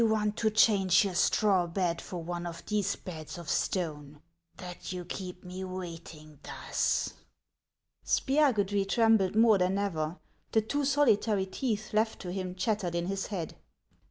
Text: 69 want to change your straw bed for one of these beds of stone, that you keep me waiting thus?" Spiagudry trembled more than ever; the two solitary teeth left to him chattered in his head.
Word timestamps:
69 0.01 0.19
want 0.19 0.35
to 0.37 0.49
change 0.49 1.05
your 1.05 1.13
straw 1.13 1.67
bed 1.67 2.01
for 2.01 2.23
one 2.23 2.47
of 2.47 2.65
these 2.65 2.95
beds 2.95 3.37
of 3.37 3.47
stone, 3.47 4.19
that 4.57 4.91
you 4.91 5.05
keep 5.05 5.43
me 5.43 5.63
waiting 5.63 6.39
thus?" 6.41 7.13
Spiagudry 8.03 8.87
trembled 8.89 9.35
more 9.35 9.59
than 9.59 9.77
ever; 9.77 10.17
the 10.53 10.61
two 10.63 10.85
solitary 10.85 11.45
teeth 11.45 11.93
left 11.93 12.19
to 12.21 12.31
him 12.31 12.55
chattered 12.55 12.95
in 12.95 13.05
his 13.05 13.27
head. 13.27 13.55